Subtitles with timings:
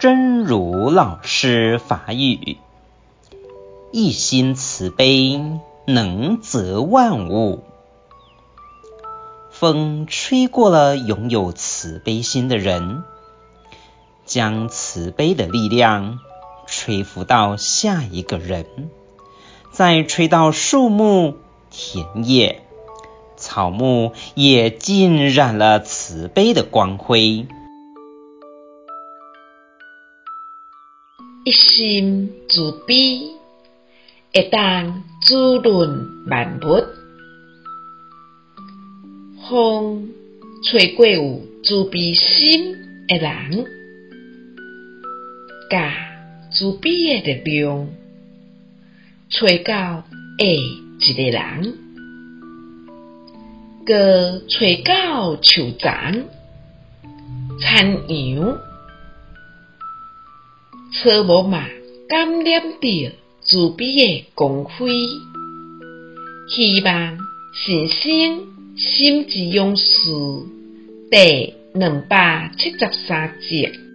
[0.00, 2.56] 真如老师法语，
[3.92, 5.38] 一心慈悲
[5.84, 7.62] 能泽万物。
[9.50, 13.02] 风吹过了拥有慈悲心的人，
[14.24, 16.20] 将慈悲的力量
[16.66, 18.64] 吹拂到下一个人，
[19.70, 21.36] 再吹到树木、
[21.68, 22.62] 田野。
[23.36, 27.46] 草木也浸染了慈悲的光辉。
[31.42, 33.20] 一心慈悲，
[34.34, 36.84] 会当滋润万物。
[39.48, 40.10] 风
[40.62, 42.74] 吹过有慈悲心
[43.08, 43.64] 的人，
[45.70, 45.94] 甲
[46.52, 47.88] 慈悲的力量
[49.30, 51.74] 吹到下一个人。
[53.86, 55.88] 阁吹到树丛、
[57.58, 58.36] 田野，
[60.92, 61.68] 车木马
[62.08, 64.90] 感染着慈悲的光辉。
[66.48, 67.18] 希望
[67.54, 69.84] 新生心之勇士
[71.10, 73.89] 第两百七十三集。